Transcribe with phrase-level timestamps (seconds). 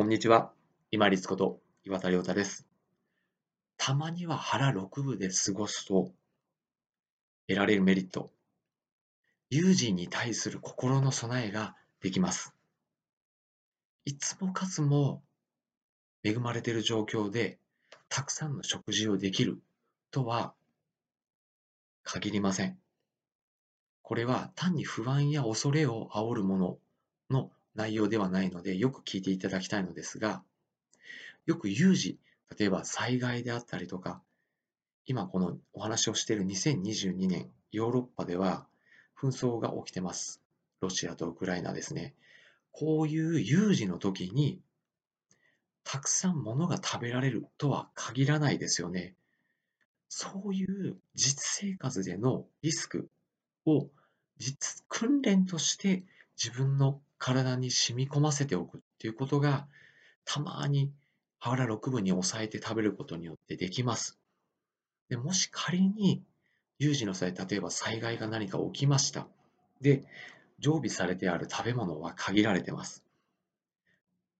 [0.00, 0.50] こんにちは。
[0.90, 2.66] 今立こと岩田亮太です。
[3.76, 6.10] たまには腹6分で過ごすと
[7.46, 8.30] 得られるメリット。
[9.50, 12.54] 友人に対する心の備えができます。
[14.06, 15.22] いつもかつも
[16.24, 17.58] 恵まれている状況で
[18.08, 19.60] たくさんの食事をできる
[20.10, 20.54] とは
[22.04, 22.78] 限りません。
[24.00, 26.78] これは単に不安や恐れを煽るもの
[27.28, 30.42] の内容ではないので、よく聞いていただきたいのですが、
[31.46, 32.18] よく有事、
[32.58, 34.22] 例えば災害であったりとか、
[35.06, 38.66] 今このお話をしている2022年、ヨーロッパでは
[39.18, 40.40] 紛争が起きてます。
[40.80, 42.14] ロシアとウクライナですね。
[42.72, 44.60] こういう有事の時に、
[45.84, 49.14] たくさん物が食べられるとは限らないですよね。
[50.08, 53.08] そういう実生活でのリスク
[53.64, 53.88] を
[54.38, 56.04] 実訓練として
[56.42, 59.68] 自分の体に染み込ませておくっていうことが、
[60.24, 60.90] たまに
[61.38, 64.18] 腹6分に抑えて食べることによってできます。
[65.08, 66.24] でもし仮に
[66.78, 69.28] 有事の際、例えば災害が何か起きました。
[69.82, 70.02] で、
[70.58, 73.04] 常備されてある食べ物は限られてます。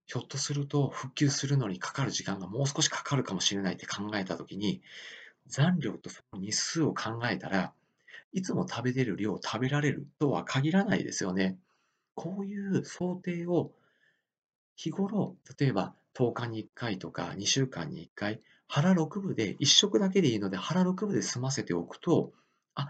[0.06, 4.80] ひょっとすると復旧するのにかかる時間がもう少しかかるかもしれないって考えたときに、
[5.47, 7.74] 残量とその日数を考えたら、
[8.32, 11.58] いつも食べてる量を食べられるとは限らないですよね。
[12.20, 13.72] こういう想定を
[14.76, 22.32] 日頃、例えば10日に1回とか2週間に1回、腹6分で1食だけでいいので腹6分で済ませておくと、
[22.74, 22.88] あ、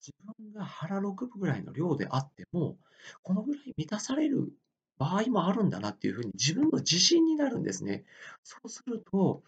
[0.00, 2.76] 自分が腹6分ぐらいの量であっても、
[3.22, 4.52] このぐらい満たされる
[4.98, 8.04] 場合もあるんだなっていうふうに自分の自信になるんですね。
[8.42, 9.42] そうすると、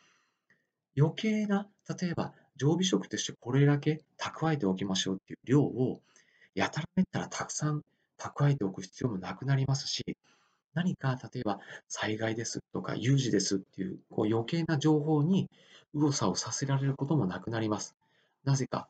[0.97, 1.69] 余計な、
[2.01, 6.01] 例えば常備食としてこれだけ蓄えておきましょうっていう量を、
[6.55, 7.83] やたらめったらたくさん
[8.19, 10.17] 蓄えておく必要もなくなりますし、
[10.75, 15.49] 何か例えば災害ですとか有事ですっていうこう余計な情報に
[15.93, 17.97] 右往左往させられることもなくなります。
[18.45, 18.89] なぜか、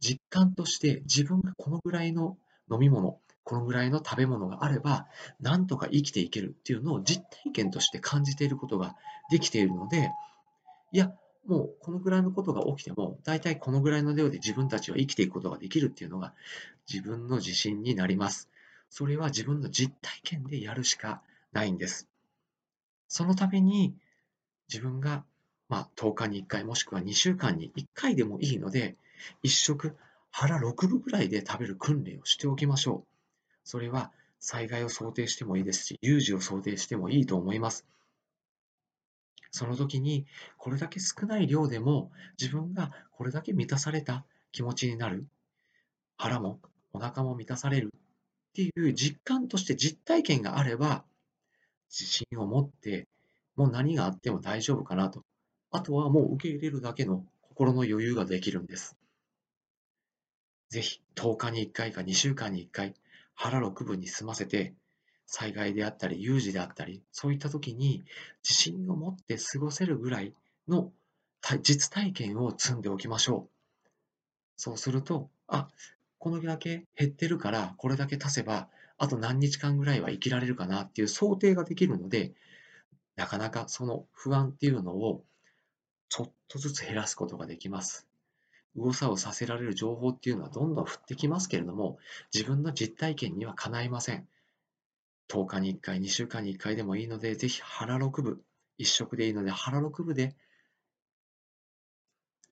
[0.00, 2.36] 実感として自分がこのぐらいの
[2.70, 5.06] 飲み物、このぐらいの食べ物があれば、
[5.40, 8.96] なんとか生きていけるっていうのを実体験として感じていることが
[9.30, 10.10] できているので、
[10.92, 11.14] いや、
[11.46, 16.34] もうこのぐらいのことが起きても、大体このぐらいの量で自分たちは生きていくことができるっていうのが
[16.92, 18.48] 自分の自信になります。
[18.94, 21.22] それは自分の実体験でやるしか
[21.52, 22.10] ないんです。
[23.08, 23.94] そのために
[24.68, 25.24] 自分が、
[25.70, 28.96] まあ、10日に1回もしくは2週間に1回でもいいので、
[29.44, 29.96] 1食
[30.30, 33.08] 腹6分ぐらいで食べる訓練をしておきましょう。
[33.64, 37.86] それは災害を想定してもいいですし、有事を想定してもいいと思います。
[39.50, 40.26] その時に
[40.58, 45.24] これだけ少ない量でも自分がこれだけ満たされた気持ちになる
[46.18, 46.60] 腹も
[46.92, 47.90] お腹も満たされる
[48.52, 51.04] っていう実感として実体験があれば
[51.90, 53.08] 自信を持って
[53.56, 55.22] もう何があっても大丈夫かなと
[55.70, 58.96] あとはもう受け入れるだけの心の余裕ができるんです
[60.68, 62.94] ぜひ10日に1回か2週間に1回
[63.34, 64.74] 腹6分に済ませて
[65.26, 68.04] 災害であったり、有事であったり、そういった時に
[68.42, 70.34] 自信を持って過ごせるぐらい
[70.68, 70.92] の
[71.62, 73.88] 実体験を積んでおきましょう。
[74.56, 75.68] そうすると、あ、
[76.22, 82.32] このだけ減ってるから、これだけ足せば、あと何日間ぐらいは生きられるかなっていう想定ができるので、
[83.16, 85.24] なかなかその不安っていうのを
[86.08, 88.06] ちょっとずつ減らすことができます。
[88.76, 91.98] 右往左往させられる情報っていうのはどんどん降ってきますけれども、
[92.32, 94.28] 自分の実体験にはかないません。
[95.28, 98.40] 10日に1回、2週間に1回でもいいので、ぜひ腹6分、
[98.78, 100.36] 1食でいいので腹6分で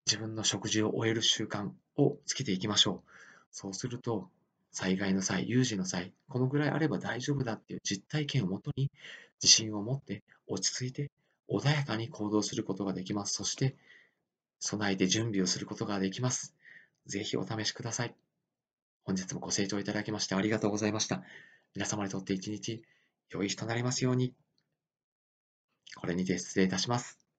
[0.07, 3.30] 自分の食事を終える習慣をつけていきましょう。
[3.51, 4.31] そうすると、
[4.73, 8.91] 災害の際、有事の際、このぐらいあれば大丈夫だっていう実体験をもとに
[9.43, 11.11] 自信を持って落ち着いて
[11.49, 13.35] 穏やかに行動することができます。
[13.35, 13.77] そして、
[14.61, 16.55] 備えて準備をすることができます。
[17.07, 18.15] ぜひお試しください。
[19.05, 21.23] 本日もご清聴いただきましてありがとうございました。
[21.75, 22.83] 皆様にとって一日
[23.31, 24.35] 良い日となりますように。
[25.97, 27.30] これにて失礼いたします。